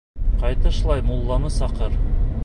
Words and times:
Ҡайтышлай 0.43 1.03
мулланы 1.09 1.51
саҡыр. 1.57 1.99